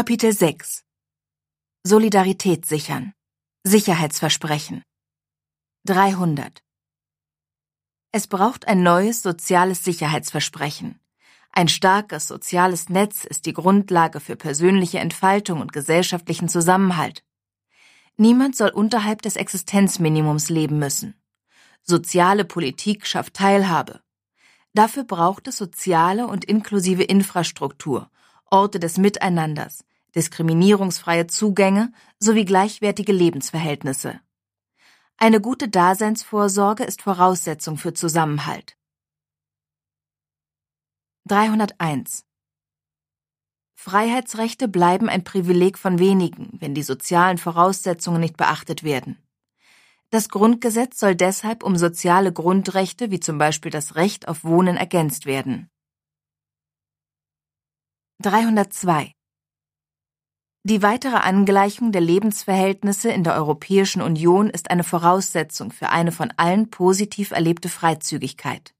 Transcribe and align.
Kapitel 0.00 0.32
6 0.32 0.82
Solidarität 1.84 2.64
sichern 2.64 3.12
Sicherheitsversprechen 3.64 4.82
300 5.84 6.62
Es 8.10 8.26
braucht 8.26 8.66
ein 8.66 8.82
neues 8.82 9.20
soziales 9.20 9.84
Sicherheitsversprechen. 9.84 11.00
Ein 11.52 11.68
starkes 11.68 12.28
soziales 12.28 12.88
Netz 12.88 13.26
ist 13.26 13.44
die 13.44 13.52
Grundlage 13.52 14.20
für 14.20 14.36
persönliche 14.36 15.00
Entfaltung 15.00 15.60
und 15.60 15.74
gesellschaftlichen 15.74 16.48
Zusammenhalt. 16.48 17.22
Niemand 18.16 18.56
soll 18.56 18.70
unterhalb 18.70 19.20
des 19.20 19.36
Existenzminimums 19.36 20.48
leben 20.48 20.78
müssen. 20.78 21.20
Soziale 21.82 22.46
Politik 22.46 23.06
schafft 23.06 23.34
Teilhabe. 23.34 24.00
Dafür 24.72 25.04
braucht 25.04 25.46
es 25.46 25.58
soziale 25.58 26.26
und 26.26 26.46
inklusive 26.46 27.02
Infrastruktur 27.02 28.10
Orte 28.52 28.80
des 28.80 28.98
Miteinanders, 28.98 29.84
diskriminierungsfreie 30.14 31.26
Zugänge 31.26 31.92
sowie 32.18 32.44
gleichwertige 32.44 33.12
Lebensverhältnisse. 33.12 34.20
Eine 35.16 35.40
gute 35.40 35.68
Daseinsvorsorge 35.68 36.84
ist 36.84 37.02
Voraussetzung 37.02 37.76
für 37.76 37.92
Zusammenhalt. 37.92 38.76
301 41.26 42.24
Freiheitsrechte 43.74 44.68
bleiben 44.68 45.08
ein 45.08 45.24
Privileg 45.24 45.78
von 45.78 45.98
wenigen, 45.98 46.50
wenn 46.60 46.74
die 46.74 46.82
sozialen 46.82 47.38
Voraussetzungen 47.38 48.20
nicht 48.20 48.36
beachtet 48.36 48.82
werden. 48.82 49.16
Das 50.10 50.28
Grundgesetz 50.28 50.98
soll 50.98 51.14
deshalb 51.14 51.62
um 51.62 51.76
soziale 51.76 52.32
Grundrechte 52.32 53.10
wie 53.10 53.20
zum 53.20 53.38
Beispiel 53.38 53.70
das 53.70 53.94
Recht 53.94 54.26
auf 54.26 54.42
Wohnen 54.42 54.76
ergänzt 54.76 55.24
werden. 55.24 55.70
302 58.22 59.14
Die 60.62 60.82
weitere 60.82 61.16
Angleichung 61.16 61.90
der 61.90 62.02
Lebensverhältnisse 62.02 63.10
in 63.10 63.24
der 63.24 63.34
Europäischen 63.34 64.02
Union 64.02 64.50
ist 64.50 64.70
eine 64.70 64.84
Voraussetzung 64.84 65.72
für 65.72 65.88
eine 65.88 66.12
von 66.12 66.34
allen 66.36 66.68
positiv 66.68 67.30
erlebte 67.30 67.70
Freizügigkeit. 67.70 68.74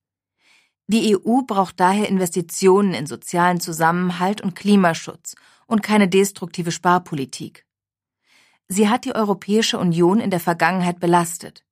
Die 0.89 1.17
EU 1.17 1.41
braucht 1.47 1.81
daher 1.81 2.06
Investitionen 2.06 2.92
in 2.92 3.06
sozialen 3.06 3.61
Zusammenhalt 3.61 4.42
und 4.42 4.55
Klimaschutz 4.55 5.37
und 5.67 5.83
keine 5.83 6.06
destruktive 6.06 6.70
Sparpolitik. 6.70 7.64
Sie 8.69 8.91
hat 8.91 9.06
die 9.06 9.15
Europäische 9.15 9.78
Union 9.78 10.20
in 10.20 10.31
der 10.31 10.41
Vergangenheit 10.41 11.00
belastet. 11.00 11.65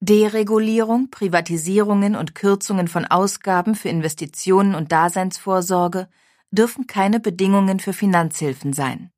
Deregulierung, 0.00 1.10
Privatisierungen 1.10 2.16
und 2.16 2.34
Kürzungen 2.34 2.88
von 2.88 3.04
Ausgaben 3.04 3.76
für 3.76 3.88
Investitionen 3.88 4.74
und 4.74 4.90
Daseinsvorsorge 4.90 6.08
dürfen 6.50 6.88
keine 6.88 7.20
Bedingungen 7.20 7.78
für 7.78 7.92
Finanzhilfen 7.92 8.72
sein. 8.72 9.13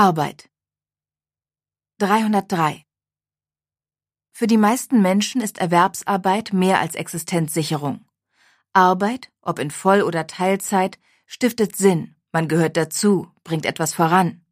Arbeit 0.00 0.48
303 1.98 2.84
Für 4.30 4.46
die 4.46 4.56
meisten 4.56 5.02
Menschen 5.02 5.40
ist 5.40 5.58
Erwerbsarbeit 5.58 6.52
mehr 6.52 6.78
als 6.78 6.94
Existenzsicherung. 6.94 8.06
Arbeit, 8.72 9.32
ob 9.42 9.58
in 9.58 9.72
Voll- 9.72 10.02
oder 10.02 10.28
Teilzeit, 10.28 11.00
stiftet 11.26 11.74
Sinn, 11.74 12.14
man 12.30 12.46
gehört 12.46 12.76
dazu, 12.76 13.26
bringt 13.42 13.66
etwas 13.66 13.92
voran. 13.92 14.46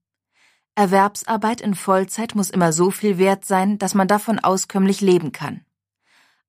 Erwerbsarbeit 0.74 1.60
in 1.60 1.76
Vollzeit 1.76 2.34
muss 2.34 2.50
immer 2.50 2.72
so 2.72 2.90
viel 2.90 3.16
wert 3.16 3.44
sein, 3.44 3.78
dass 3.78 3.94
man 3.94 4.08
davon 4.08 4.40
auskömmlich 4.40 5.00
leben 5.00 5.30
kann. 5.30 5.64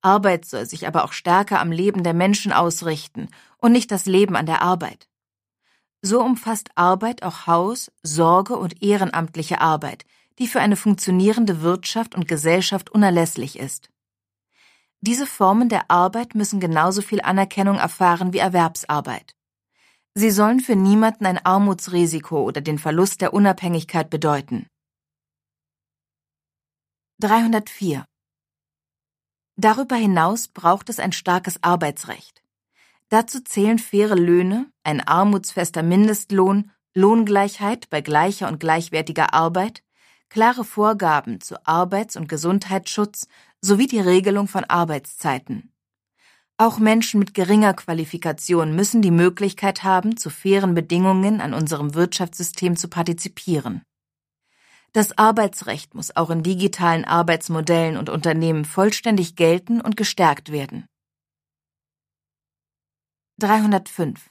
Arbeit 0.00 0.44
soll 0.44 0.66
sich 0.66 0.88
aber 0.88 1.04
auch 1.04 1.12
stärker 1.12 1.60
am 1.60 1.70
Leben 1.70 2.02
der 2.02 2.14
Menschen 2.14 2.52
ausrichten 2.52 3.28
und 3.58 3.70
nicht 3.70 3.92
das 3.92 4.06
Leben 4.06 4.34
an 4.34 4.46
der 4.46 4.60
Arbeit. 4.60 5.07
So 6.00 6.22
umfasst 6.22 6.70
Arbeit 6.76 7.22
auch 7.22 7.46
Haus, 7.46 7.90
Sorge 8.02 8.56
und 8.56 8.82
ehrenamtliche 8.82 9.60
Arbeit, 9.60 10.04
die 10.38 10.46
für 10.46 10.60
eine 10.60 10.76
funktionierende 10.76 11.60
Wirtschaft 11.62 12.14
und 12.14 12.28
Gesellschaft 12.28 12.90
unerlässlich 12.90 13.58
ist. 13.58 13.90
Diese 15.00 15.26
Formen 15.26 15.68
der 15.68 15.90
Arbeit 15.90 16.34
müssen 16.34 16.60
genauso 16.60 17.02
viel 17.02 17.20
Anerkennung 17.20 17.76
erfahren 17.76 18.32
wie 18.32 18.38
Erwerbsarbeit. 18.38 19.34
Sie 20.14 20.30
sollen 20.30 20.60
für 20.60 20.74
niemanden 20.74 21.26
ein 21.26 21.38
Armutsrisiko 21.44 22.42
oder 22.42 22.60
den 22.60 22.78
Verlust 22.78 23.20
der 23.20 23.32
Unabhängigkeit 23.32 24.10
bedeuten. 24.10 24.66
304 27.20 28.04
Darüber 29.56 29.96
hinaus 29.96 30.48
braucht 30.48 30.88
es 30.88 31.00
ein 31.00 31.12
starkes 31.12 31.62
Arbeitsrecht. 31.62 32.42
Dazu 33.08 33.40
zählen 33.40 33.78
faire 33.78 34.16
Löhne, 34.16 34.66
ein 34.84 35.00
armutsfester 35.00 35.82
Mindestlohn, 35.82 36.70
Lohngleichheit 36.94 37.88
bei 37.90 38.00
gleicher 38.00 38.48
und 38.48 38.60
gleichwertiger 38.60 39.32
Arbeit, 39.32 39.82
klare 40.28 40.64
Vorgaben 40.64 41.40
zu 41.40 41.66
Arbeits- 41.66 42.16
und 42.16 42.28
Gesundheitsschutz 42.28 43.28
sowie 43.60 43.86
die 43.86 44.00
Regelung 44.00 44.46
von 44.46 44.64
Arbeitszeiten. 44.64 45.72
Auch 46.58 46.78
Menschen 46.78 47.20
mit 47.20 47.34
geringer 47.34 47.72
Qualifikation 47.72 48.74
müssen 48.74 49.00
die 49.00 49.12
Möglichkeit 49.12 49.84
haben, 49.84 50.16
zu 50.16 50.28
fairen 50.28 50.74
Bedingungen 50.74 51.40
an 51.40 51.54
unserem 51.54 51.94
Wirtschaftssystem 51.94 52.76
zu 52.76 52.88
partizipieren. 52.88 53.82
Das 54.92 55.16
Arbeitsrecht 55.16 55.94
muss 55.94 56.16
auch 56.16 56.30
in 56.30 56.42
digitalen 56.42 57.04
Arbeitsmodellen 57.04 57.96
und 57.96 58.10
Unternehmen 58.10 58.64
vollständig 58.64 59.36
gelten 59.36 59.80
und 59.80 59.96
gestärkt 59.96 60.50
werden. 60.50 60.86
305 63.40 64.30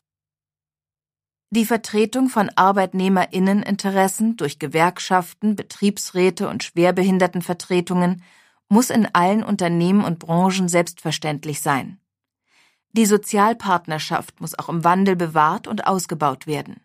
Die 1.49 1.63
Vertretung 1.63 2.27
von 2.27 2.49
Arbeitnehmerinneninteressen 2.49 4.35
durch 4.35 4.59
Gewerkschaften, 4.59 5.55
Betriebsräte 5.55 6.49
und 6.49 6.65
Schwerbehindertenvertretungen 6.65 8.21
muss 8.67 8.89
in 8.89 9.05
allen 9.05 9.45
Unternehmen 9.45 10.03
und 10.03 10.19
Branchen 10.19 10.67
selbstverständlich 10.67 11.61
sein. 11.61 12.01
Die 12.91 13.05
Sozialpartnerschaft 13.05 14.41
muss 14.41 14.59
auch 14.59 14.67
im 14.67 14.83
Wandel 14.83 15.15
bewahrt 15.15 15.69
und 15.69 15.87
ausgebaut 15.87 16.45
werden. 16.45 16.81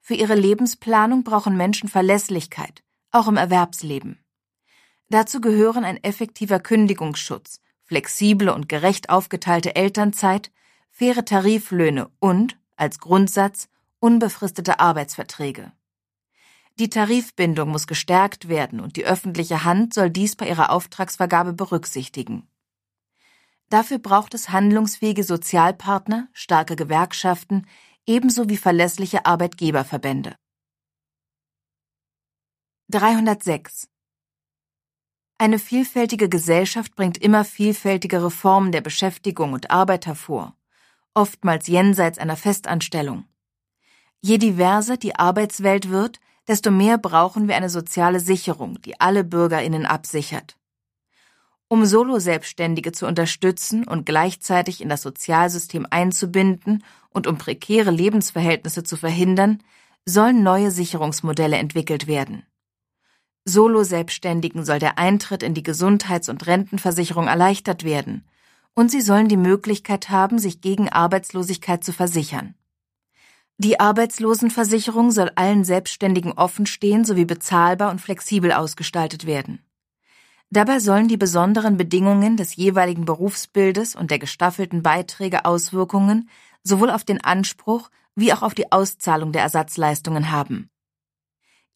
Für 0.00 0.14
ihre 0.14 0.36
Lebensplanung 0.36 1.24
brauchen 1.24 1.58
Menschen 1.58 1.90
Verlässlichkeit, 1.90 2.82
auch 3.10 3.28
im 3.28 3.36
Erwerbsleben. 3.36 4.18
Dazu 5.10 5.42
gehören 5.42 5.84
ein 5.84 6.02
effektiver 6.02 6.58
Kündigungsschutz, 6.58 7.60
flexible 7.82 8.48
und 8.48 8.70
gerecht 8.70 9.10
aufgeteilte 9.10 9.76
Elternzeit, 9.76 10.50
faire 10.96 11.24
Tariflöhne 11.24 12.08
und, 12.20 12.56
als 12.76 13.00
Grundsatz, 13.00 13.68
unbefristete 13.98 14.78
Arbeitsverträge. 14.78 15.72
Die 16.78 16.88
Tarifbindung 16.88 17.68
muss 17.70 17.88
gestärkt 17.88 18.48
werden 18.48 18.78
und 18.78 18.94
die 18.96 19.04
öffentliche 19.04 19.64
Hand 19.64 19.92
soll 19.92 20.08
dies 20.08 20.36
bei 20.36 20.48
ihrer 20.48 20.70
Auftragsvergabe 20.70 21.52
berücksichtigen. 21.52 22.48
Dafür 23.70 23.98
braucht 23.98 24.34
es 24.34 24.50
handlungsfähige 24.50 25.24
Sozialpartner, 25.24 26.28
starke 26.32 26.76
Gewerkschaften, 26.76 27.66
ebenso 28.06 28.48
wie 28.48 28.56
verlässliche 28.56 29.26
Arbeitgeberverbände. 29.26 30.36
306 32.90 33.88
Eine 35.38 35.58
vielfältige 35.58 36.28
Gesellschaft 36.28 36.94
bringt 36.94 37.18
immer 37.18 37.44
vielfältigere 37.44 38.30
Formen 38.30 38.70
der 38.70 38.80
Beschäftigung 38.80 39.54
und 39.54 39.72
Arbeit 39.72 40.06
hervor, 40.06 40.56
oftmals 41.14 41.66
jenseits 41.66 42.18
einer 42.18 42.36
Festanstellung. 42.36 43.24
Je 44.20 44.38
diverser 44.38 44.96
die 44.96 45.16
Arbeitswelt 45.16 45.90
wird, 45.90 46.20
desto 46.48 46.70
mehr 46.70 46.98
brauchen 46.98 47.48
wir 47.48 47.56
eine 47.56 47.70
soziale 47.70 48.20
Sicherung, 48.20 48.80
die 48.82 49.00
alle 49.00 49.24
Bürgerinnen 49.24 49.86
absichert. 49.86 50.56
Um 51.68 51.86
Solo-Selbstständige 51.86 52.92
zu 52.92 53.06
unterstützen 53.06 53.86
und 53.86 54.06
gleichzeitig 54.06 54.80
in 54.80 54.88
das 54.88 55.02
Sozialsystem 55.02 55.86
einzubinden 55.88 56.84
und 57.10 57.26
um 57.26 57.38
prekäre 57.38 57.90
Lebensverhältnisse 57.90 58.82
zu 58.82 58.96
verhindern, 58.96 59.62
sollen 60.04 60.42
neue 60.42 60.70
Sicherungsmodelle 60.70 61.56
entwickelt 61.56 62.06
werden. 62.06 62.44
Solo-Selbstständigen 63.46 64.64
soll 64.64 64.78
der 64.78 64.98
Eintritt 64.98 65.42
in 65.42 65.54
die 65.54 65.62
Gesundheits- 65.62 66.28
und 66.28 66.46
Rentenversicherung 66.46 67.26
erleichtert 67.26 67.84
werden, 67.84 68.24
und 68.74 68.90
sie 68.90 69.00
sollen 69.00 69.28
die 69.28 69.36
Möglichkeit 69.36 70.10
haben, 70.10 70.38
sich 70.38 70.60
gegen 70.60 70.88
Arbeitslosigkeit 70.88 71.84
zu 71.84 71.92
versichern. 71.92 72.54
Die 73.56 73.78
Arbeitslosenversicherung 73.78 75.12
soll 75.12 75.30
allen 75.36 75.64
Selbstständigen 75.64 76.32
offenstehen 76.32 77.04
sowie 77.04 77.24
bezahlbar 77.24 77.90
und 77.92 78.00
flexibel 78.00 78.52
ausgestaltet 78.52 79.26
werden. 79.26 79.60
Dabei 80.50 80.80
sollen 80.80 81.08
die 81.08 81.16
besonderen 81.16 81.76
Bedingungen 81.76 82.36
des 82.36 82.56
jeweiligen 82.56 83.04
Berufsbildes 83.04 83.94
und 83.94 84.10
der 84.10 84.18
gestaffelten 84.18 84.82
Beiträge 84.82 85.44
Auswirkungen 85.44 86.28
sowohl 86.62 86.90
auf 86.90 87.04
den 87.04 87.22
Anspruch 87.22 87.90
wie 88.16 88.32
auch 88.32 88.42
auf 88.42 88.54
die 88.54 88.70
Auszahlung 88.72 89.32
der 89.32 89.42
Ersatzleistungen 89.42 90.30
haben. 90.30 90.70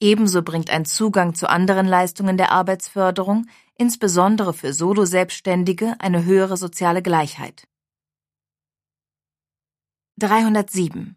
Ebenso 0.00 0.42
bringt 0.42 0.70
ein 0.70 0.84
Zugang 0.84 1.34
zu 1.34 1.48
anderen 1.48 1.86
Leistungen 1.86 2.36
der 2.36 2.52
Arbeitsförderung, 2.52 3.46
insbesondere 3.74 4.54
für 4.54 4.72
Solo-Selbstständige, 4.72 5.96
eine 5.98 6.24
höhere 6.24 6.56
soziale 6.56 7.02
Gleichheit. 7.02 7.66
307 10.18 11.16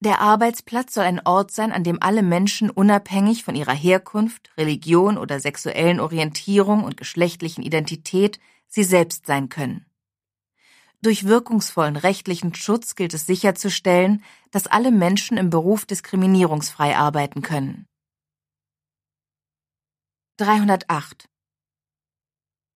Der 0.00 0.20
Arbeitsplatz 0.20 0.94
soll 0.94 1.04
ein 1.04 1.24
Ort 1.24 1.52
sein, 1.52 1.72
an 1.72 1.84
dem 1.84 2.02
alle 2.02 2.22
Menschen 2.22 2.68
unabhängig 2.68 3.44
von 3.44 3.54
ihrer 3.54 3.74
Herkunft, 3.74 4.50
Religion 4.56 5.16
oder 5.16 5.38
sexuellen 5.38 6.00
Orientierung 6.00 6.82
und 6.84 6.96
geschlechtlichen 6.96 7.62
Identität 7.62 8.40
sie 8.66 8.84
selbst 8.84 9.26
sein 9.26 9.48
können. 9.48 9.89
Durch 11.02 11.24
wirkungsvollen 11.24 11.96
rechtlichen 11.96 12.54
Schutz 12.54 12.94
gilt 12.94 13.14
es 13.14 13.24
sicherzustellen, 13.26 14.22
dass 14.50 14.66
alle 14.66 14.90
Menschen 14.90 15.38
im 15.38 15.48
Beruf 15.48 15.86
diskriminierungsfrei 15.86 16.96
arbeiten 16.96 17.40
können. 17.40 17.86
308 20.36 21.28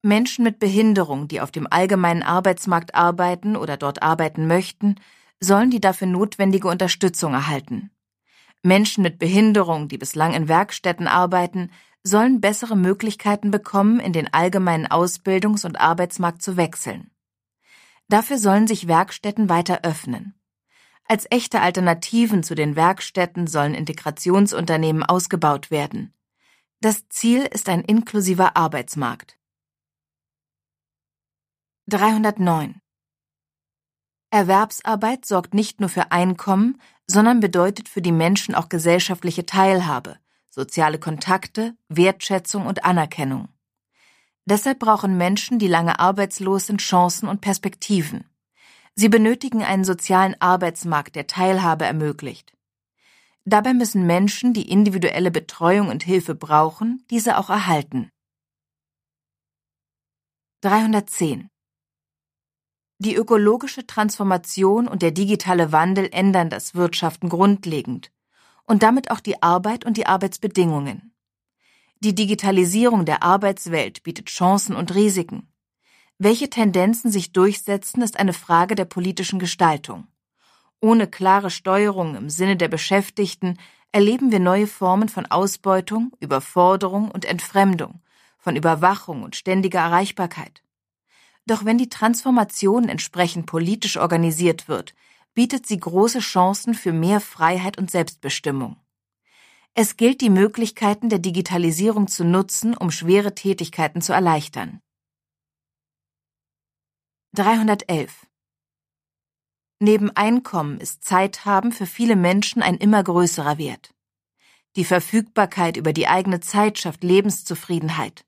Menschen 0.02 0.44
mit 0.44 0.58
Behinderung, 0.58 1.28
die 1.28 1.40
auf 1.40 1.50
dem 1.50 1.66
allgemeinen 1.70 2.22
Arbeitsmarkt 2.22 2.94
arbeiten 2.94 3.56
oder 3.56 3.76
dort 3.76 4.02
arbeiten 4.02 4.46
möchten, 4.46 4.96
sollen 5.40 5.70
die 5.70 5.80
dafür 5.80 6.06
notwendige 6.06 6.68
Unterstützung 6.68 7.34
erhalten. 7.34 7.90
Menschen 8.62 9.02
mit 9.02 9.18
Behinderung, 9.18 9.88
die 9.88 9.98
bislang 9.98 10.32
in 10.32 10.48
Werkstätten 10.48 11.08
arbeiten, 11.08 11.70
sollen 12.02 12.40
bessere 12.40 12.76
Möglichkeiten 12.76 13.50
bekommen, 13.50 14.00
in 14.00 14.12
den 14.12 14.32
allgemeinen 14.32 14.86
Ausbildungs- 14.86 15.66
und 15.66 15.80
Arbeitsmarkt 15.80 16.42
zu 16.42 16.56
wechseln. 16.56 17.10
Dafür 18.08 18.38
sollen 18.38 18.66
sich 18.66 18.86
Werkstätten 18.86 19.48
weiter 19.48 19.80
öffnen. 19.82 20.34
Als 21.06 21.26
echte 21.30 21.60
Alternativen 21.60 22.42
zu 22.42 22.54
den 22.54 22.76
Werkstätten 22.76 23.46
sollen 23.46 23.74
Integrationsunternehmen 23.74 25.02
ausgebaut 25.02 25.70
werden. 25.70 26.14
Das 26.80 27.08
Ziel 27.08 27.42
ist 27.42 27.68
ein 27.68 27.82
inklusiver 27.82 28.56
Arbeitsmarkt. 28.56 29.38
309 31.88 32.80
Erwerbsarbeit 34.30 35.26
sorgt 35.26 35.54
nicht 35.54 35.80
nur 35.80 35.88
für 35.88 36.10
Einkommen, 36.10 36.80
sondern 37.06 37.40
bedeutet 37.40 37.88
für 37.88 38.02
die 38.02 38.12
Menschen 38.12 38.54
auch 38.54 38.68
gesellschaftliche 38.68 39.46
Teilhabe, 39.46 40.18
soziale 40.48 40.98
Kontakte, 40.98 41.76
Wertschätzung 41.88 42.66
und 42.66 42.84
Anerkennung. 42.84 43.53
Deshalb 44.46 44.78
brauchen 44.78 45.16
Menschen, 45.16 45.58
die 45.58 45.68
lange 45.68 45.98
arbeitslos 45.98 46.66
sind, 46.66 46.80
Chancen 46.80 47.28
und 47.28 47.40
Perspektiven. 47.40 48.28
Sie 48.94 49.08
benötigen 49.08 49.62
einen 49.62 49.84
sozialen 49.84 50.40
Arbeitsmarkt, 50.40 51.16
der 51.16 51.26
Teilhabe 51.26 51.84
ermöglicht. 51.84 52.52
Dabei 53.44 53.74
müssen 53.74 54.06
Menschen, 54.06 54.52
die 54.52 54.70
individuelle 54.70 55.30
Betreuung 55.30 55.88
und 55.88 56.02
Hilfe 56.02 56.34
brauchen, 56.34 57.04
diese 57.10 57.38
auch 57.38 57.50
erhalten. 57.50 58.10
310 60.62 61.50
die 62.98 63.16
ökologische 63.16 63.86
Transformation 63.86 64.86
und 64.86 65.02
der 65.02 65.10
digitale 65.10 65.72
Wandel 65.72 66.08
ändern 66.12 66.48
das 66.48 66.74
Wirtschaften 66.74 67.28
grundlegend 67.28 68.12
und 68.64 68.82
damit 68.82 69.10
auch 69.10 69.20
die 69.20 69.42
Arbeit 69.42 69.84
und 69.84 69.96
die 69.96 70.06
Arbeitsbedingungen. 70.06 71.13
Die 72.00 72.14
Digitalisierung 72.14 73.04
der 73.04 73.22
Arbeitswelt 73.22 74.02
bietet 74.02 74.26
Chancen 74.26 74.76
und 74.76 74.94
Risiken. 74.94 75.48
Welche 76.18 76.50
Tendenzen 76.50 77.10
sich 77.10 77.32
durchsetzen, 77.32 78.02
ist 78.02 78.18
eine 78.18 78.32
Frage 78.32 78.74
der 78.74 78.84
politischen 78.84 79.38
Gestaltung. 79.38 80.06
Ohne 80.80 81.06
klare 81.06 81.50
Steuerung 81.50 82.14
im 82.14 82.28
Sinne 82.28 82.56
der 82.56 82.68
Beschäftigten 82.68 83.58
erleben 83.90 84.30
wir 84.30 84.40
neue 84.40 84.66
Formen 84.66 85.08
von 85.08 85.26
Ausbeutung, 85.26 86.12
Überforderung 86.20 87.10
und 87.10 87.24
Entfremdung, 87.24 88.02
von 88.38 88.56
Überwachung 88.56 89.22
und 89.22 89.36
ständiger 89.36 89.80
Erreichbarkeit. 89.80 90.62
Doch 91.46 91.64
wenn 91.64 91.78
die 91.78 91.88
Transformation 91.88 92.88
entsprechend 92.88 93.46
politisch 93.46 93.96
organisiert 93.96 94.68
wird, 94.68 94.94
bietet 95.34 95.66
sie 95.66 95.78
große 95.78 96.20
Chancen 96.20 96.74
für 96.74 96.92
mehr 96.92 97.20
Freiheit 97.20 97.78
und 97.78 97.90
Selbstbestimmung. 97.90 98.76
Es 99.76 99.96
gilt, 99.96 100.20
die 100.20 100.30
Möglichkeiten 100.30 101.08
der 101.08 101.18
Digitalisierung 101.18 102.06
zu 102.06 102.24
nutzen, 102.24 102.76
um 102.76 102.92
schwere 102.92 103.34
Tätigkeiten 103.34 104.00
zu 104.00 104.12
erleichtern. 104.12 104.80
311 107.32 108.28
Neben 109.80 110.10
Einkommen 110.10 110.78
ist 110.78 111.02
Zeit 111.02 111.44
haben 111.44 111.72
für 111.72 111.86
viele 111.86 112.14
Menschen 112.14 112.62
ein 112.62 112.76
immer 112.76 113.02
größerer 113.02 113.58
Wert. 113.58 113.92
Die 114.76 114.84
Verfügbarkeit 114.84 115.76
über 115.76 115.92
die 115.92 116.06
eigene 116.06 116.38
Zeit 116.38 116.78
schafft 116.78 117.02
Lebenszufriedenheit. 117.02 118.24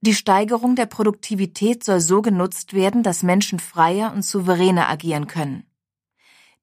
Die 0.00 0.14
Steigerung 0.14 0.76
der 0.76 0.86
Produktivität 0.86 1.82
soll 1.82 2.00
so 2.00 2.22
genutzt 2.22 2.72
werden, 2.72 3.02
dass 3.02 3.24
Menschen 3.24 3.58
freier 3.58 4.12
und 4.12 4.24
souveräner 4.24 4.88
agieren 4.88 5.26
können. 5.26 5.67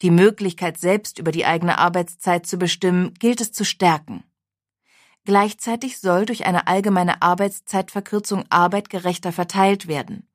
Die 0.02 0.12
Möglichkeit, 0.12 0.78
selbst 0.78 1.20
über 1.20 1.32
die 1.32 1.46
eigene 1.46 1.78
Arbeitszeit 1.78 2.46
zu 2.46 2.58
bestimmen, 2.58 3.14
gilt 3.14 3.42
es 3.42 3.52
zu 3.52 3.64
stärken. 3.64 4.24
Gleichzeitig 5.24 6.00
soll 6.00 6.26
durch 6.26 6.46
eine 6.46 6.68
allgemeine 6.68 7.22
Arbeitszeitverkürzung 7.22 8.46
Arbeit 8.50 8.90
gerechter 8.90 9.32
verteilt 9.32 9.88
werden, 9.88 10.30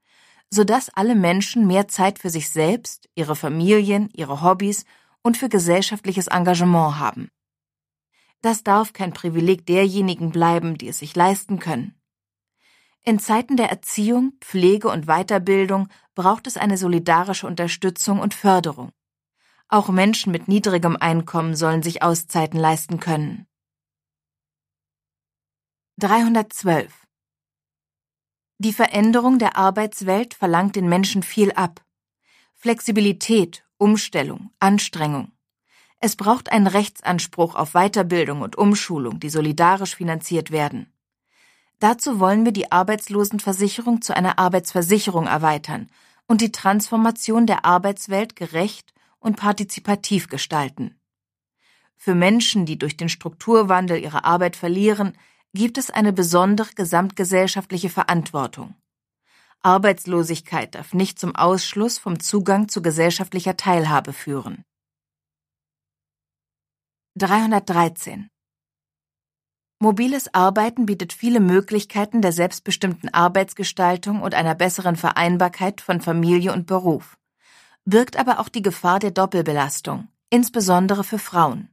sodass 0.50 0.90
alle 0.90 1.14
Menschen 1.14 1.66
mehr 1.66 1.86
Zeit 1.86 2.18
für 2.18 2.30
sich 2.30 2.50
selbst, 2.50 3.08
ihre 3.14 3.36
Familien, 3.36 4.08
ihre 4.12 4.42
Hobbys 4.42 4.84
und 5.22 5.36
für 5.36 5.48
gesellschaftliches 5.48 6.26
Engagement 6.26 6.98
haben. 6.98 7.30
Das 8.42 8.64
darf 8.64 8.92
kein 8.92 9.12
Privileg 9.12 9.66
derjenigen 9.66 10.32
bleiben, 10.32 10.78
die 10.78 10.88
es 10.88 10.98
sich 10.98 11.14
leisten 11.14 11.58
können. 11.58 11.94
In 13.04 13.18
Zeiten 13.18 13.56
der 13.56 13.70
Erziehung, 13.70 14.32
Pflege 14.40 14.88
und 14.88 15.06
Weiterbildung 15.06 15.88
braucht 16.14 16.46
es 16.46 16.56
eine 16.56 16.76
solidarische 16.76 17.46
Unterstützung 17.46 18.18
und 18.18 18.34
Förderung. 18.34 18.92
Auch 19.72 19.88
Menschen 19.88 20.32
mit 20.32 20.48
niedrigem 20.48 20.96
Einkommen 20.96 21.54
sollen 21.54 21.84
sich 21.84 22.02
Auszeiten 22.02 22.58
leisten 22.58 22.98
können. 22.98 23.46
312 25.98 26.92
Die 28.58 28.72
Veränderung 28.72 29.38
der 29.38 29.56
Arbeitswelt 29.56 30.34
verlangt 30.34 30.74
den 30.74 30.88
Menschen 30.88 31.22
viel 31.22 31.52
ab. 31.52 31.84
Flexibilität, 32.56 33.64
Umstellung, 33.78 34.50
Anstrengung. 34.58 35.30
Es 36.00 36.16
braucht 36.16 36.50
einen 36.50 36.66
Rechtsanspruch 36.66 37.54
auf 37.54 37.74
Weiterbildung 37.74 38.42
und 38.42 38.58
Umschulung, 38.58 39.20
die 39.20 39.30
solidarisch 39.30 39.94
finanziert 39.94 40.50
werden. 40.50 40.92
Dazu 41.78 42.18
wollen 42.18 42.44
wir 42.44 42.52
die 42.52 42.72
Arbeitslosenversicherung 42.72 44.02
zu 44.02 44.16
einer 44.16 44.40
Arbeitsversicherung 44.40 45.28
erweitern 45.28 45.88
und 46.26 46.40
die 46.40 46.50
Transformation 46.50 47.46
der 47.46 47.64
Arbeitswelt 47.64 48.34
gerecht 48.34 48.92
und 49.20 49.36
partizipativ 49.36 50.28
gestalten. 50.28 50.98
Für 51.96 52.14
Menschen, 52.14 52.66
die 52.66 52.78
durch 52.78 52.96
den 52.96 53.08
Strukturwandel 53.08 54.02
ihre 54.02 54.24
Arbeit 54.24 54.56
verlieren, 54.56 55.16
gibt 55.52 55.78
es 55.78 55.90
eine 55.90 56.12
besondere 56.12 56.72
gesamtgesellschaftliche 56.74 57.90
Verantwortung. 57.90 58.74
Arbeitslosigkeit 59.62 60.74
darf 60.74 60.94
nicht 60.94 61.18
zum 61.18 61.36
Ausschluss 61.36 61.98
vom 61.98 62.18
Zugang 62.18 62.68
zu 62.68 62.80
gesellschaftlicher 62.80 63.56
Teilhabe 63.56 64.14
führen. 64.14 64.64
313 67.16 68.30
Mobiles 69.78 70.32
Arbeiten 70.32 70.86
bietet 70.86 71.12
viele 71.12 71.40
Möglichkeiten 71.40 72.22
der 72.22 72.32
selbstbestimmten 72.32 73.12
Arbeitsgestaltung 73.12 74.22
und 74.22 74.34
einer 74.34 74.54
besseren 74.54 74.96
Vereinbarkeit 74.96 75.80
von 75.80 76.00
Familie 76.00 76.52
und 76.52 76.66
Beruf, 76.66 77.18
birgt 77.84 78.16
aber 78.16 78.38
auch 78.40 78.48
die 78.48 78.62
Gefahr 78.62 78.98
der 78.98 79.10
Doppelbelastung, 79.10 80.08
insbesondere 80.30 81.04
für 81.04 81.18
Frauen. 81.18 81.68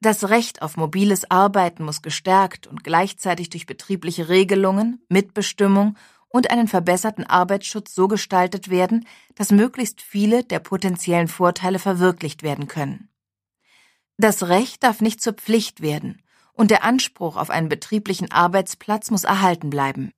Das 0.00 0.30
Recht 0.30 0.62
auf 0.62 0.76
mobiles 0.76 1.30
Arbeiten 1.30 1.84
muss 1.84 2.00
gestärkt 2.00 2.66
und 2.66 2.84
gleichzeitig 2.84 3.50
durch 3.50 3.66
betriebliche 3.66 4.30
Regelungen, 4.30 5.04
Mitbestimmung 5.10 5.96
und 6.28 6.50
einen 6.50 6.68
verbesserten 6.68 7.26
Arbeitsschutz 7.26 7.94
so 7.94 8.08
gestaltet 8.08 8.70
werden, 8.70 9.06
dass 9.34 9.50
möglichst 9.50 10.00
viele 10.00 10.42
der 10.42 10.60
potenziellen 10.60 11.28
Vorteile 11.28 11.78
verwirklicht 11.78 12.42
werden 12.42 12.66
können. 12.66 13.10
Das 14.16 14.48
Recht 14.48 14.82
darf 14.84 15.00
nicht 15.00 15.20
zur 15.20 15.34
Pflicht 15.34 15.82
werden 15.82 16.22
und 16.54 16.70
der 16.70 16.84
Anspruch 16.84 17.36
auf 17.36 17.50
einen 17.50 17.68
betrieblichen 17.68 18.30
Arbeitsplatz 18.30 19.10
muss 19.10 19.24
erhalten 19.24 19.70
bleiben. 19.70 20.12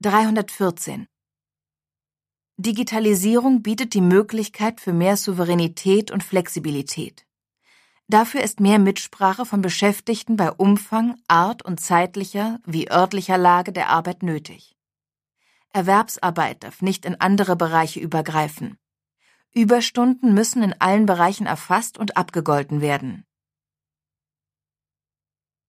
314 0.00 1.06
Digitalisierung 2.60 3.62
bietet 3.62 3.94
die 3.94 4.00
Möglichkeit 4.00 4.80
für 4.80 4.92
mehr 4.92 5.16
Souveränität 5.16 6.10
und 6.10 6.24
Flexibilität. 6.24 7.24
Dafür 8.08 8.42
ist 8.42 8.58
mehr 8.58 8.80
Mitsprache 8.80 9.46
von 9.46 9.62
Beschäftigten 9.62 10.36
bei 10.36 10.50
Umfang, 10.50 11.20
Art 11.28 11.64
und 11.64 11.78
zeitlicher 11.78 12.58
wie 12.66 12.90
örtlicher 12.90 13.38
Lage 13.38 13.72
der 13.72 13.90
Arbeit 13.90 14.24
nötig. 14.24 14.76
Erwerbsarbeit 15.72 16.64
darf 16.64 16.82
nicht 16.82 17.04
in 17.04 17.20
andere 17.20 17.54
Bereiche 17.54 18.00
übergreifen. 18.00 18.76
Überstunden 19.54 20.34
müssen 20.34 20.64
in 20.64 20.74
allen 20.80 21.06
Bereichen 21.06 21.46
erfasst 21.46 21.96
und 21.96 22.16
abgegolten 22.16 22.80
werden. 22.80 23.24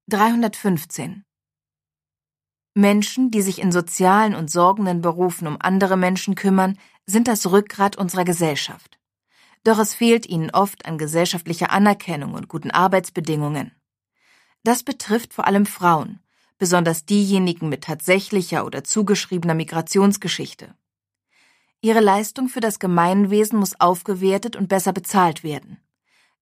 315 0.08 1.24
Menschen, 2.74 3.32
die 3.32 3.42
sich 3.42 3.60
in 3.60 3.72
sozialen 3.72 4.36
und 4.36 4.52
sorgenden 4.52 5.02
Berufen 5.02 5.48
um 5.48 5.58
andere 5.60 5.98
Menschen 5.98 6.36
kümmern, 6.36 6.78
sind 7.06 7.28
das 7.28 7.52
Rückgrat 7.52 7.98
unserer 7.98 8.26
Gesellschaft. 8.26 9.00
doch 9.64 9.80
es 9.80 9.94
fehlt 9.94 10.26
ihnen 10.26 10.52
oft 10.52 10.86
an 10.86 10.98
gesellschaftlicher 10.98 11.72
Anerkennung 11.72 12.34
und 12.34 12.48
guten 12.48 12.72
Arbeitsbedingungen. 12.72 13.74
Das 14.64 14.84
betrifft 14.84 15.34
vor 15.34 15.48
allem 15.48 15.66
Frauen, 15.66 16.20
besonders 16.58 17.06
diejenigen 17.06 17.70
mit 17.70 17.84
tatsächlicher 17.84 18.66
oder 18.66 18.84
zugeschriebener 18.84 19.56
Migrationsgeschichte. 19.56 20.76
Ihre 21.82 22.02
Leistung 22.02 22.50
für 22.50 22.60
das 22.60 22.80
Gemeinwesen 22.80 23.58
muss 23.58 23.80
aufgewertet 23.80 24.56
und 24.56 24.68
besser 24.68 24.92
bezahlt 24.94 25.44
werden. 25.44 25.78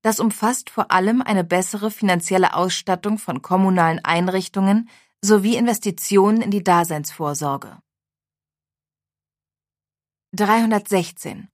Das 0.02 0.20
umfasst 0.20 0.70
vor 0.70 0.92
allem 0.92 1.22
eine 1.22 1.44
bessere 1.44 1.92
finanzielle 1.92 2.56
Ausstattung 2.56 3.18
von 3.18 3.42
kommunalen 3.42 4.04
Einrichtungen 4.04 4.90
sowie 5.24 5.56
Investitionen 5.56 6.42
in 6.42 6.52
die 6.52 6.64
Daseinsvorsorge. 6.64 7.80
316 10.34 11.50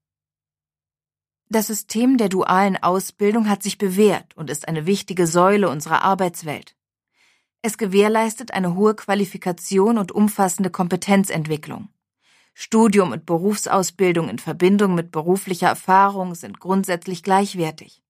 Das 1.48 1.68
System 1.68 2.18
der 2.18 2.28
dualen 2.28 2.76
Ausbildung 2.82 3.48
hat 3.48 3.62
sich 3.62 3.78
bewährt 3.78 4.36
und 4.36 4.50
ist 4.50 4.68
eine 4.68 4.84
wichtige 4.84 5.26
Säule 5.26 5.70
unserer 5.70 6.02
Arbeitswelt. 6.02 6.76
Es 7.62 7.78
gewährleistet 7.78 8.52
eine 8.52 8.74
hohe 8.74 8.94
Qualifikation 8.94 9.96
und 9.96 10.12
umfassende 10.12 10.70
Kompetenzentwicklung. 10.70 11.88
Studium 12.52 13.12
und 13.12 13.24
Berufsausbildung 13.24 14.28
in 14.28 14.38
Verbindung 14.38 14.94
mit 14.94 15.10
beruflicher 15.10 15.68
Erfahrung 15.68 16.34
sind 16.34 16.60
grundsätzlich 16.60 17.22
gleichwertig. 17.22 18.03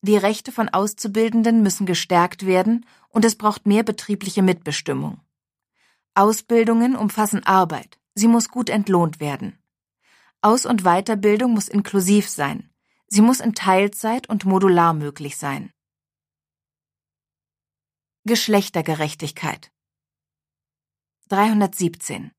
Die 0.00 0.16
Rechte 0.16 0.52
von 0.52 0.68
Auszubildenden 0.68 1.62
müssen 1.62 1.84
gestärkt 1.84 2.46
werden 2.46 2.86
und 3.08 3.24
es 3.24 3.36
braucht 3.36 3.66
mehr 3.66 3.82
betriebliche 3.82 4.42
Mitbestimmung. 4.42 5.20
Ausbildungen 6.14 6.94
umfassen 6.96 7.44
Arbeit, 7.44 7.98
sie 8.14 8.28
muss 8.28 8.48
gut 8.48 8.70
entlohnt 8.70 9.18
werden. 9.18 9.58
Aus- 10.40 10.66
und 10.66 10.82
Weiterbildung 10.84 11.52
muss 11.52 11.68
inklusiv 11.68 12.28
sein, 12.28 12.70
sie 13.08 13.22
muss 13.22 13.40
in 13.40 13.54
Teilzeit 13.54 14.28
und 14.28 14.44
modular 14.44 14.94
möglich 14.94 15.36
sein. 15.36 15.72
Geschlechtergerechtigkeit 18.24 19.72
317 21.28 22.30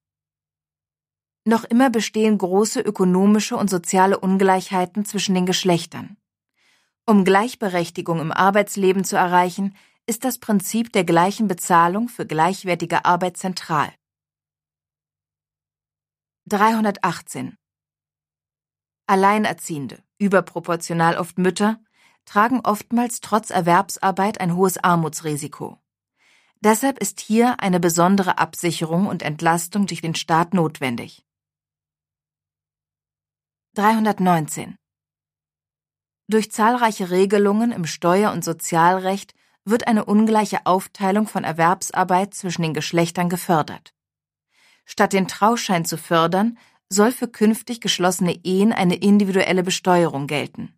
Noch 1.45 1.63
immer 1.65 1.89
bestehen 1.89 2.37
große 2.37 2.79
ökonomische 2.79 3.57
und 3.57 3.69
soziale 3.69 4.19
Ungleichheiten 4.19 5.03
zwischen 5.03 5.35
den 5.35 5.45
Geschlechtern. 5.45 6.17
Um 7.09 7.25
Gleichberechtigung 7.25 8.19
im 8.19 8.31
Arbeitsleben 8.31 9.03
zu 9.03 9.15
erreichen, 9.15 9.75
ist 10.05 10.23
das 10.23 10.37
Prinzip 10.37 10.93
der 10.93 11.03
gleichen 11.03 11.47
Bezahlung 11.47 12.07
für 12.07 12.27
gleichwertige 12.27 13.03
Arbeit 13.03 13.35
zentral. 13.35 13.91
318 16.45 17.57
Alleinerziehende, 19.07 20.03
überproportional 20.19 21.17
oft 21.17 21.39
Mütter, 21.39 21.79
tragen 22.25 22.61
oftmals 22.63 23.21
trotz 23.21 23.49
Erwerbsarbeit 23.49 24.39
ein 24.39 24.55
hohes 24.55 24.77
Armutsrisiko. 24.77 25.79
Deshalb 26.59 26.99
ist 26.99 27.21
hier 27.21 27.59
eine 27.59 27.79
besondere 27.79 28.37
Absicherung 28.37 29.07
und 29.07 29.23
Entlastung 29.23 29.87
durch 29.87 30.01
den 30.01 30.13
Staat 30.13 30.53
notwendig. 30.53 31.25
319 33.73 34.77
durch 36.29 36.51
zahlreiche 36.51 37.09
Regelungen 37.09 37.71
im 37.71 37.85
Steuer- 37.85 38.31
und 38.31 38.43
Sozialrecht 38.43 39.33
wird 39.65 39.87
eine 39.87 40.05
ungleiche 40.05 40.65
Aufteilung 40.65 41.27
von 41.27 41.43
Erwerbsarbeit 41.43 42.33
zwischen 42.33 42.61
den 42.61 42.73
Geschlechtern 42.73 43.29
gefördert. 43.29 43.93
Statt 44.85 45.13
den 45.13 45.27
Trauschein 45.27 45.85
zu 45.85 45.97
fördern, 45.97 46.57
soll 46.87 47.11
für 47.11 47.27
künftig 47.27 47.81
geschlossene 47.81 48.39
Ehen 48.43 48.73
eine 48.73 48.95
individuelle 48.95 49.63
Besteuerung 49.63 50.25
gelten. 50.25 50.73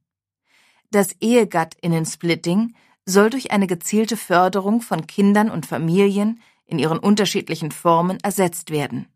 Das 0.89 1.15
Ehegattinnensplitting 1.22 2.75
soll 3.05 3.29
durch 3.29 3.51
eine 3.51 3.67
gezielte 3.67 4.17
Förderung 4.17 4.81
von 4.81 5.08
Kindern 5.08 5.50
und 5.50 5.65
Familien 5.65 6.41
in 6.65 6.79
ihren 6.79 7.00
unterschiedlichen 7.00 7.72
Formen 7.72 8.20
ersetzt 8.24 8.72
werden. 8.72 9.08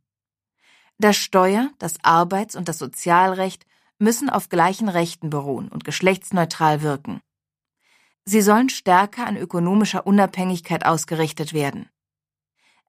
Das 0.97 1.17
Steuer-, 1.17 1.69
das 1.79 1.95
Arbeits- 2.03 2.55
und 2.55 2.69
das 2.69 2.77
Sozialrecht 2.77 3.65
müssen 3.99 4.29
auf 4.29 4.49
gleichen 4.49 4.89
Rechten 4.89 5.29
beruhen 5.29 5.69
und 5.69 5.83
geschlechtsneutral 5.83 6.81
wirken. 6.81 7.21
Sie 8.25 8.41
sollen 8.41 8.69
stärker 8.69 9.27
an 9.27 9.37
ökonomischer 9.37 10.07
Unabhängigkeit 10.07 10.85
ausgerichtet 10.85 11.53
werden. 11.53 11.89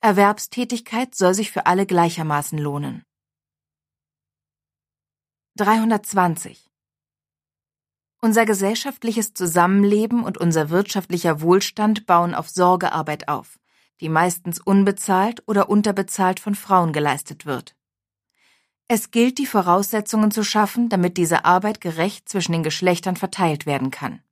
Erwerbstätigkeit 0.00 1.14
soll 1.14 1.34
sich 1.34 1.50
für 1.50 1.66
alle 1.66 1.86
gleichermaßen 1.86 2.58
lohnen. 2.58 3.04
320 5.56 6.70
Unser 8.20 8.46
gesellschaftliches 8.46 9.34
Zusammenleben 9.34 10.24
und 10.24 10.38
unser 10.38 10.70
wirtschaftlicher 10.70 11.40
Wohlstand 11.40 12.06
bauen 12.06 12.34
auf 12.34 12.48
Sorgearbeit 12.48 13.28
auf, 13.28 13.58
die 14.00 14.08
meistens 14.08 14.60
unbezahlt 14.60 15.42
oder 15.46 15.68
unterbezahlt 15.68 16.40
von 16.40 16.54
Frauen 16.54 16.92
geleistet 16.92 17.46
wird. 17.46 17.75
Es 18.88 19.10
gilt, 19.10 19.38
die 19.38 19.46
Voraussetzungen 19.46 20.30
zu 20.30 20.44
schaffen, 20.44 20.88
damit 20.88 21.16
diese 21.16 21.44
Arbeit 21.44 21.80
gerecht 21.80 22.28
zwischen 22.28 22.52
den 22.52 22.62
Geschlechtern 22.62 23.16
verteilt 23.16 23.66
werden 23.66 23.90
kann. 23.90 24.22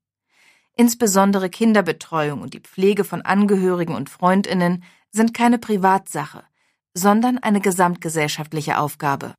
Insbesondere 0.77 1.51
Kinderbetreuung 1.51 2.41
und 2.41 2.55
die 2.55 2.61
Pflege 2.61 3.05
von 3.05 3.23
Angehörigen 3.23 3.95
und 3.95 4.11
Freundinnen 4.11 4.85
sind 5.11 5.35
keine 5.35 5.59
Privatsache, 5.59 6.45
sondern 6.95 7.39
eine 7.39 7.61
gesamtgesellschaftliche 7.61 8.79
Aufgabe. 8.79 9.35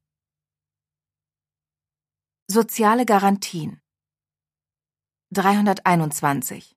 Soziale 2.47 3.05
Garantien 3.05 3.81
321 5.31 6.75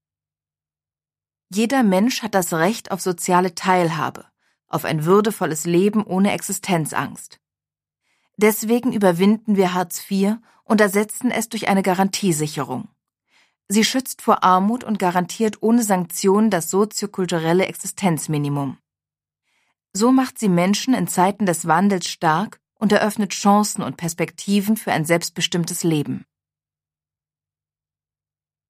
Jeder 1.50 1.82
Mensch 1.82 2.22
hat 2.22 2.34
das 2.34 2.52
Recht 2.52 2.90
auf 2.90 3.00
soziale 3.00 3.54
Teilhabe, 3.54 4.26
auf 4.68 4.84
ein 4.84 5.04
würdevolles 5.04 5.64
Leben 5.64 6.04
ohne 6.04 6.32
Existenzangst. 6.32 7.40
Deswegen 8.38 8.92
überwinden 8.92 9.56
wir 9.56 9.74
Hartz 9.74 10.08
IV 10.08 10.36
und 10.62 10.80
ersetzen 10.80 11.32
es 11.32 11.48
durch 11.48 11.66
eine 11.66 11.82
Garantiesicherung. 11.82 12.88
Sie 13.66 13.84
schützt 13.84 14.22
vor 14.22 14.44
Armut 14.44 14.84
und 14.84 15.00
garantiert 15.00 15.60
ohne 15.60 15.82
Sanktionen 15.82 16.48
das 16.48 16.70
soziokulturelle 16.70 17.66
Existenzminimum. 17.66 18.78
So 19.92 20.12
macht 20.12 20.38
sie 20.38 20.48
Menschen 20.48 20.94
in 20.94 21.08
Zeiten 21.08 21.46
des 21.46 21.66
Wandels 21.66 22.08
stark 22.08 22.60
und 22.76 22.92
eröffnet 22.92 23.32
Chancen 23.32 23.82
und 23.82 23.96
Perspektiven 23.96 24.76
für 24.76 24.92
ein 24.92 25.04
selbstbestimmtes 25.04 25.82
Leben. 25.82 26.24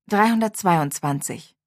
322 0.08 1.57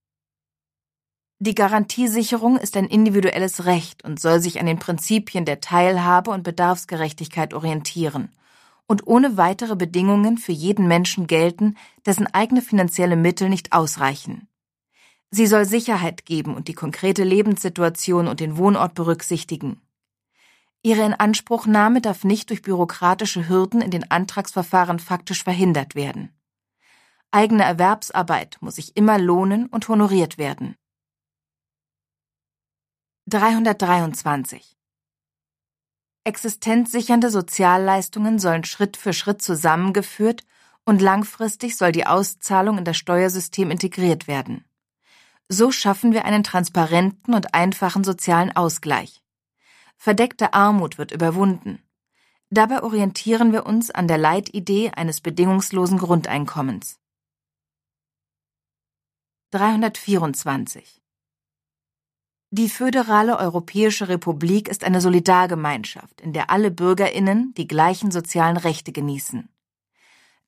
die 1.44 1.56
Garantiesicherung 1.56 2.58
ist 2.58 2.78
ein 2.78 2.86
individuelles 2.86 3.66
Recht 3.66 4.04
und 4.04 4.20
soll 4.20 4.40
sich 4.40 4.60
an 4.60 4.68
den 4.68 4.78
Prinzipien 4.78 5.44
der 5.44 5.60
Teilhabe 5.60 6.30
und 6.30 6.44
Bedarfsgerechtigkeit 6.44 7.56
orientieren 7.56 8.30
und 8.86 9.08
ohne 9.08 9.38
weitere 9.38 9.76
Bedingungen 9.76 10.38
für 10.38 10.52
jeden 10.52 10.88
Menschen 10.88 11.26
gelten, 11.26 11.78
dessen 12.06 12.28
eigene 12.28 12.62
finanzielle 12.62 13.16
Mittel 13.16 13.50
nicht 13.50 13.74
ausreichen. 13.74 14.50
Sie 15.32 15.48
soll 15.48 15.66
Sicherheit 15.66 16.26
geben 16.26 16.54
und 16.54 16.68
die 16.68 16.76
konkrete 16.76 17.24
Lebenssituation 17.24 18.28
und 18.28 18.40
den 18.40 18.58
Wohnort 18.58 18.94
berücksichtigen. 18.94 19.82
Ihre 20.84 21.06
Inanspruchnahme 21.06 22.02
darf 22.02 22.24
nicht 22.24 22.52
durch 22.52 22.62
bürokratische 22.62 23.50
Hürden 23.50 23.82
in 23.82 23.90
den 23.90 24.12
Antragsverfahren 24.12 25.00
faktisch 25.00 25.44
verhindert 25.44 25.96
werden. 25.96 26.30
Eigene 27.32 27.64
Erwerbsarbeit 27.64 28.58
muss 28.62 28.76
sich 28.76 28.96
immer 28.96 29.18
lohnen 29.18 29.66
und 29.66 29.88
honoriert 29.88 30.38
werden. 30.38 30.76
323 33.28 34.76
Existenzsichernde 36.24 37.30
Sozialleistungen 37.30 38.40
sollen 38.40 38.64
Schritt 38.64 38.98
für 38.98 39.14
Schritt 39.14 39.44
zusammengeführt 39.44 40.44
und 40.86 41.04
langfristig 41.04 41.78
soll 41.78 41.92
die 41.92 42.08
Auszahlung 42.08 42.80
in 42.80 42.84
das 42.84 42.98
Steuersystem 42.98 43.70
integriert 43.70 44.28
werden. 44.28 44.66
So 45.50 45.72
schaffen 45.72 46.14
wir 46.14 46.26
einen 46.26 46.44
transparenten 46.44 47.36
und 47.36 47.54
einfachen 47.54 48.04
sozialen 48.04 48.56
Ausgleich. 48.56 49.22
Verdeckte 49.98 50.56
Armut 50.56 50.98
wird 50.98 51.12
überwunden. 51.12 51.80
Dabei 52.50 52.82
orientieren 52.82 53.54
wir 53.54 53.68
uns 53.68 53.92
an 53.92 54.08
der 54.08 54.18
Leitidee 54.18 54.90
eines 54.96 55.22
bedingungslosen 55.22 56.00
Grundeinkommens. 56.00 56.98
324 59.52 61.01
die 62.54 62.68
föderale 62.68 63.40
Europäische 63.40 64.10
Republik 64.10 64.68
ist 64.68 64.84
eine 64.84 65.00
Solidargemeinschaft, 65.00 66.20
in 66.20 66.34
der 66.34 66.50
alle 66.50 66.70
Bürgerinnen 66.70 67.54
die 67.56 67.66
gleichen 67.66 68.12
sozialen 68.12 68.58
Rechte 68.58 68.92
genießen. 68.92 69.48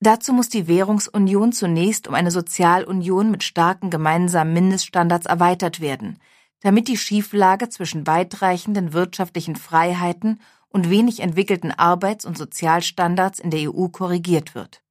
Dazu 0.02 0.34
muss 0.34 0.50
die 0.50 0.68
Währungsunion 0.68 1.54
zunächst 1.54 2.10
um 2.10 2.14
eine 2.14 2.30
Sozialunion 2.30 3.32
mit 3.32 3.42
starken 3.42 3.90
gemeinsamen 3.90 4.52
Mindeststandards 4.52 5.28
erweitert 5.28 5.80
werden, 5.80 6.20
damit 6.60 6.90
die 6.90 6.98
Schieflage 6.98 7.70
zwischen 7.70 8.06
weitreichenden 8.06 8.92
wirtschaftlichen 8.92 9.56
Freiheiten 9.56 10.42
und 10.68 10.90
wenig 10.90 11.22
entwickelten 11.22 11.72
Arbeits- 11.72 12.26
und 12.26 12.38
Sozialstandards 12.38 13.40
in 13.40 13.50
der 13.50 13.74
EU 13.74 13.88
korrigiert 13.88 14.56
wird. 14.56 14.84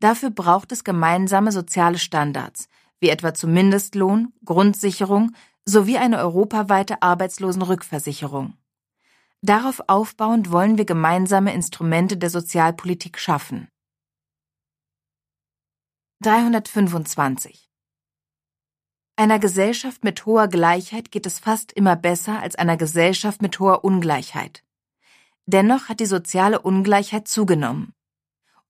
Dafür 0.00 0.30
braucht 0.30 0.72
es 0.72 0.82
gemeinsame 0.82 1.52
soziale 1.52 1.98
Standards, 1.98 2.68
wie 2.98 3.10
etwa 3.10 3.32
zum 3.32 3.52
Mindestlohn, 3.52 4.32
Grundsicherung 4.44 5.36
sowie 5.70 5.98
eine 5.98 6.18
europaweite 6.18 7.02
Arbeitslosenrückversicherung. 7.02 8.54
Darauf 9.42 9.82
aufbauend 9.86 10.50
wollen 10.50 10.76
wir 10.76 10.84
gemeinsame 10.84 11.54
Instrumente 11.54 12.16
der 12.16 12.30
Sozialpolitik 12.30 13.18
schaffen. 13.18 13.68
325 16.22 17.70
einer 19.16 19.38
Gesellschaft 19.38 20.02
mit 20.02 20.24
hoher 20.24 20.48
Gleichheit 20.48 21.10
geht 21.10 21.26
es 21.26 21.38
fast 21.38 21.72
immer 21.72 21.94
besser 21.94 22.40
als 22.40 22.56
einer 22.56 22.78
Gesellschaft 22.78 23.42
mit 23.42 23.60
hoher 23.60 23.84
Ungleichheit. 23.84 24.64
Dennoch 25.44 25.90
hat 25.90 26.00
die 26.00 26.06
soziale 26.06 26.58
Ungleichheit 26.58 27.28
zugenommen. 27.28 27.92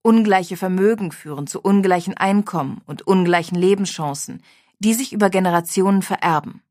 Ungleiche 0.03 0.57
Vermögen 0.57 1.13
führen 1.13 1.47
zu 1.47 1.61
ungleichen 1.61 2.17
Einkommen 2.17 2.81
und 2.87 3.07
ungleichen 3.07 3.57
Lebenschancen, 3.57 4.43
die 4.81 4.95
sich 4.95 5.13
über 5.13 5.31
Generationen 5.31 6.03
vererben. 6.03 6.65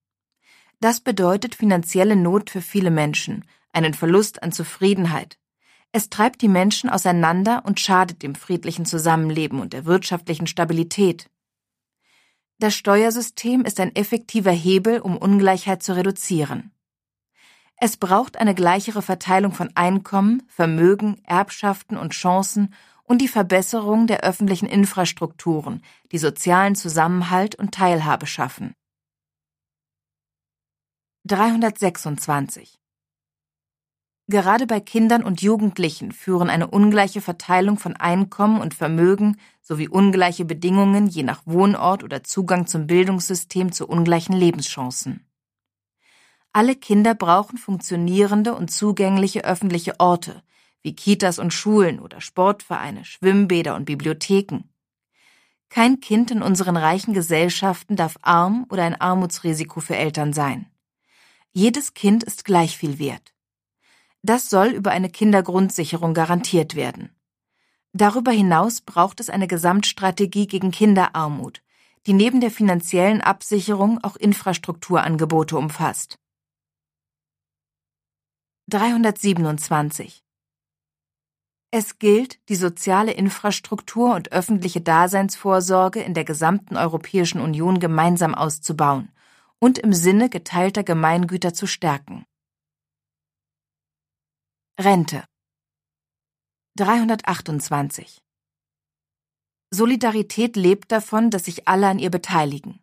Das 0.81 1.01
bedeutet 1.01 1.55
finanzielle 1.55 2.15
Not 2.15 2.49
für 2.49 2.61
viele 2.61 2.91
Menschen, 2.91 3.43
einen 3.73 3.93
Verlust 3.93 4.41
an 4.43 4.53
Zufriedenheit. 4.53 5.37
Es 5.91 6.09
treibt 6.09 6.41
die 6.41 6.47
Menschen 6.47 6.89
auseinander 6.89 7.63
und 7.65 7.79
schadet 7.79 8.23
dem 8.23 8.35
friedlichen 8.35 8.85
Zusammenleben 8.85 9.59
und 9.59 9.73
der 9.73 9.85
wirtschaftlichen 9.85 10.47
Stabilität. 10.47 11.29
Das 12.59 12.75
Steuersystem 12.75 13.65
ist 13.65 13.79
ein 13.79 13.95
effektiver 13.95 14.51
Hebel, 14.51 14.99
um 14.99 15.17
Ungleichheit 15.17 15.81
zu 15.83 15.95
reduzieren. 15.95 16.71
Es 17.77 17.97
braucht 17.97 18.37
eine 18.37 18.53
gleichere 18.53 19.01
Verteilung 19.01 19.53
von 19.53 19.71
Einkommen, 19.75 20.43
Vermögen, 20.47 21.21
Erbschaften 21.25 21.97
und 21.97 22.11
Chancen 22.11 22.73
und 23.03 23.21
die 23.21 23.29
Verbesserung 23.29 24.05
der 24.07 24.21
öffentlichen 24.23 24.67
Infrastrukturen, 24.67 25.81
die 26.11 26.17
sozialen 26.17 26.75
Zusammenhalt 26.75 27.55
und 27.55 27.73
Teilhabe 27.73 28.27
schaffen. 28.27 28.75
326 31.29 32.79
Gerade 34.27 34.65
bei 34.65 34.79
Kindern 34.79 35.23
und 35.23 35.43
Jugendlichen 35.43 36.11
führen 36.11 36.49
eine 36.49 36.65
ungleiche 36.65 37.21
Verteilung 37.21 37.77
von 37.77 37.95
Einkommen 37.95 38.59
und 38.59 38.73
Vermögen 38.73 39.37
sowie 39.61 39.87
ungleiche 39.87 40.43
Bedingungen 40.43 41.05
je 41.05 41.21
nach 41.21 41.43
Wohnort 41.45 42.03
oder 42.03 42.23
Zugang 42.23 42.65
zum 42.65 42.87
Bildungssystem 42.87 43.71
zu 43.71 43.87
ungleichen 43.87 44.35
Lebenschancen. 44.35 45.23
Alle 46.51 46.75
Kinder 46.75 47.13
brauchen 47.13 47.59
funktionierende 47.59 48.55
und 48.55 48.71
zugängliche 48.71 49.43
öffentliche 49.43 49.99
Orte, 49.99 50.41
wie 50.81 50.95
Kitas 50.95 51.37
und 51.37 51.53
Schulen 51.53 51.99
oder 51.99 52.21
Sportvereine, 52.21 53.05
Schwimmbäder 53.05 53.75
und 53.75 53.85
Bibliotheken. 53.85 54.63
Kein 55.69 55.99
Kind 55.99 56.31
in 56.31 56.41
unseren 56.41 56.75
reichen 56.75 57.13
Gesellschaften 57.13 57.95
darf 57.95 58.17
arm 58.23 58.65
oder 58.71 58.81
ein 58.81 58.99
Armutsrisiko 58.99 59.79
für 59.79 59.95
Eltern 59.95 60.33
sein. 60.33 60.65
Jedes 61.51 61.95
Kind 61.95 62.23
ist 62.23 62.45
gleich 62.45 62.77
viel 62.77 62.99
wert. 62.99 63.33
Das 64.21 64.49
soll 64.49 64.67
über 64.67 64.91
eine 64.91 65.09
Kindergrundsicherung 65.09 66.13
garantiert 66.13 66.75
werden. 66.75 67.15
Darüber 67.91 68.31
hinaus 68.31 68.81
braucht 68.81 69.19
es 69.19 69.29
eine 69.31 69.47
Gesamtstrategie 69.47 70.45
gegen 70.45 70.69
Kinderarmut, 70.69 71.63
die 72.05 72.13
neben 72.13 72.39
der 72.39 72.51
finanziellen 72.51 73.21
Absicherung 73.21 74.03
auch 74.03 74.15
Infrastrukturangebote 74.15 75.57
umfasst. 75.57 76.19
327 78.67 80.23
Es 81.71 81.97
gilt, 81.97 82.47
die 82.49 82.55
soziale 82.55 83.13
Infrastruktur 83.13 84.13
und 84.13 84.31
öffentliche 84.31 84.81
Daseinsvorsorge 84.81 86.01
in 86.01 86.13
der 86.13 86.25
gesamten 86.25 86.77
Europäischen 86.77 87.41
Union 87.41 87.79
gemeinsam 87.79 88.35
auszubauen 88.35 89.11
und 89.59 89.77
im 89.77 89.93
Sinne 89.93 90.29
geteilter 90.29 90.83
Gemeingüter 90.83 91.53
zu 91.53 91.67
stärken. 91.67 92.25
Rente 94.79 95.25
328 96.77 98.19
Solidarität 99.71 100.55
lebt 100.55 100.91
davon, 100.91 101.29
dass 101.29 101.45
sich 101.45 101.67
alle 101.67 101.87
an 101.87 101.99
ihr 101.99 102.09
beteiligen. 102.09 102.79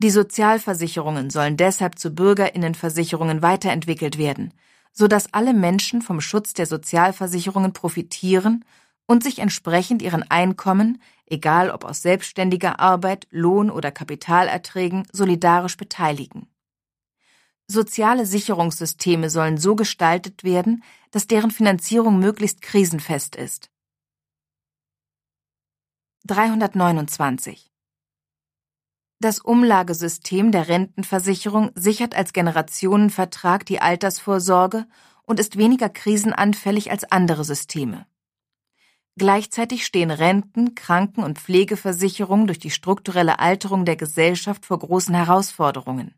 Die 0.00 0.10
Sozialversicherungen 0.10 1.30
sollen 1.30 1.56
deshalb 1.56 1.98
zu 1.98 2.10
Bürgerinnenversicherungen 2.10 3.40
weiterentwickelt 3.40 4.18
werden, 4.18 4.52
so 4.92 5.08
dass 5.08 5.32
alle 5.32 5.54
Menschen 5.54 6.02
vom 6.02 6.20
Schutz 6.20 6.52
der 6.52 6.66
Sozialversicherungen 6.66 7.72
profitieren 7.72 8.64
und 9.08 9.24
sich 9.24 9.40
entsprechend 9.40 10.02
ihren 10.02 10.22
Einkommen, 10.30 11.02
egal 11.26 11.70
ob 11.70 11.84
aus 11.84 12.02
selbstständiger 12.02 12.78
Arbeit, 12.78 13.26
Lohn 13.30 13.70
oder 13.70 13.90
Kapitalerträgen, 13.90 15.08
solidarisch 15.12 15.76
beteiligen. 15.76 16.46
Soziale 17.66 18.24
Sicherungssysteme 18.26 19.28
sollen 19.28 19.58
so 19.58 19.74
gestaltet 19.74 20.44
werden, 20.44 20.84
dass 21.10 21.26
deren 21.26 21.50
Finanzierung 21.50 22.18
möglichst 22.18 22.62
krisenfest 22.62 23.34
ist. 23.34 23.70
329 26.26 27.70
Das 29.20 29.40
Umlagesystem 29.40 30.52
der 30.52 30.68
Rentenversicherung 30.68 31.70
sichert 31.74 32.14
als 32.14 32.34
Generationenvertrag 32.34 33.64
die 33.64 33.80
Altersvorsorge 33.80 34.86
und 35.24 35.40
ist 35.40 35.56
weniger 35.56 35.88
krisenanfällig 35.88 36.90
als 36.90 37.10
andere 37.10 37.44
Systeme. 37.44 38.06
Gleichzeitig 39.18 39.84
stehen 39.84 40.12
Renten, 40.12 40.76
Kranken- 40.76 41.24
und 41.24 41.40
Pflegeversicherungen 41.40 42.46
durch 42.46 42.60
die 42.60 42.70
strukturelle 42.70 43.40
Alterung 43.40 43.84
der 43.84 43.96
Gesellschaft 43.96 44.64
vor 44.64 44.78
großen 44.78 45.12
Herausforderungen. 45.12 46.14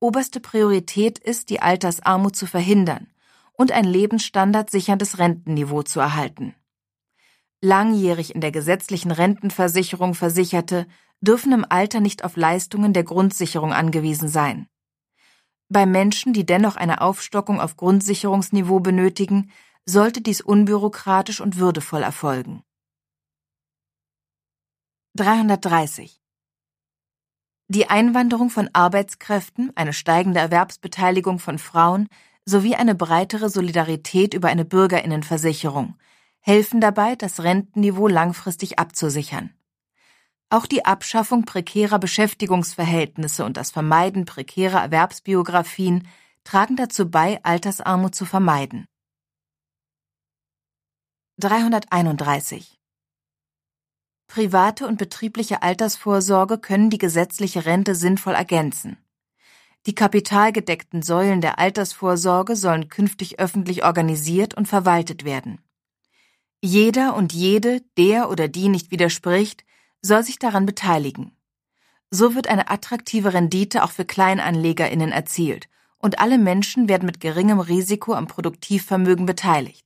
Oberste 0.00 0.40
Priorität 0.40 1.18
ist, 1.18 1.50
die 1.50 1.60
Altersarmut 1.60 2.36
zu 2.36 2.46
verhindern 2.46 3.08
und 3.52 3.70
ein 3.70 3.84
Lebensstandard 3.84 4.70
sicherndes 4.70 5.18
Rentenniveau 5.18 5.82
zu 5.82 6.00
erhalten. 6.00 6.54
Langjährig 7.60 8.34
in 8.34 8.40
der 8.40 8.50
gesetzlichen 8.50 9.10
Rentenversicherung 9.10 10.14
Versicherte 10.14 10.86
dürfen 11.20 11.52
im 11.52 11.66
Alter 11.68 12.00
nicht 12.00 12.24
auf 12.24 12.36
Leistungen 12.36 12.94
der 12.94 13.04
Grundsicherung 13.04 13.74
angewiesen 13.74 14.28
sein. 14.28 14.68
Bei 15.68 15.84
Menschen, 15.84 16.32
die 16.32 16.46
dennoch 16.46 16.76
eine 16.76 17.02
Aufstockung 17.02 17.60
auf 17.60 17.76
Grundsicherungsniveau 17.76 18.80
benötigen, 18.80 19.50
sollte 19.86 20.20
dies 20.20 20.40
unbürokratisch 20.40 21.40
und 21.40 21.58
würdevoll 21.58 22.02
erfolgen. 22.02 22.62
330 25.16 26.20
die 27.68 27.88
Einwanderung 27.88 28.50
von 28.50 28.68
Arbeitskräften, 28.74 29.72
eine 29.74 29.94
steigende 29.94 30.38
Erwerbsbeteiligung 30.38 31.38
von 31.38 31.58
Frauen 31.58 32.08
sowie 32.44 32.74
eine 32.74 32.94
breitere 32.94 33.48
Solidarität 33.48 34.34
über 34.34 34.48
eine 34.48 34.66
Bürgerinnenversicherung 34.66 35.96
helfen 36.46 36.78
dabei, 36.78 37.16
das 37.16 37.42
Rentenniveau 37.42 38.06
langfristig 38.06 38.78
abzusichern. 38.78 39.54
Auch 40.50 40.66
die 40.66 40.84
Abschaffung 40.84 41.46
prekärer 41.46 41.98
Beschäftigungsverhältnisse 41.98 43.46
und 43.46 43.56
das 43.56 43.70
Vermeiden 43.70 44.26
prekärer 44.26 44.82
Erwerbsbiografien 44.82 46.06
tragen 46.44 46.76
dazu 46.76 47.10
bei, 47.10 47.42
Altersarmut 47.44 48.14
zu 48.14 48.26
vermeiden. 48.26 48.86
331 51.40 52.78
Private 54.28 54.86
und 54.86 54.98
betriebliche 54.98 55.64
Altersvorsorge 55.64 56.58
können 56.58 56.90
die 56.90 56.98
gesetzliche 56.98 57.66
Rente 57.66 57.96
sinnvoll 57.96 58.34
ergänzen. 58.34 58.98
Die 59.86 59.96
kapitalgedeckten 59.96 61.02
Säulen 61.02 61.40
der 61.40 61.58
Altersvorsorge 61.58 62.54
sollen 62.54 62.88
künftig 62.88 63.40
öffentlich 63.40 63.84
organisiert 63.84 64.54
und 64.54 64.68
verwaltet 64.68 65.24
werden. 65.24 65.60
Jeder 66.62 67.16
und 67.16 67.32
jede, 67.32 67.80
der 67.98 68.30
oder 68.30 68.46
die 68.46 68.68
nicht 68.68 68.92
widerspricht, 68.92 69.64
soll 70.02 70.22
sich 70.22 70.38
daran 70.38 70.66
beteiligen. 70.66 71.36
So 72.12 72.36
wird 72.36 72.46
eine 72.46 72.70
attraktive 72.70 73.34
Rendite 73.34 73.82
auch 73.82 73.90
für 73.90 74.04
Kleinanlegerinnen 74.04 75.10
erzielt 75.10 75.68
und 75.98 76.20
alle 76.20 76.38
Menschen 76.38 76.88
werden 76.88 77.06
mit 77.06 77.18
geringem 77.18 77.58
Risiko 77.58 78.14
am 78.14 78.28
Produktivvermögen 78.28 79.26
beteiligt. 79.26 79.83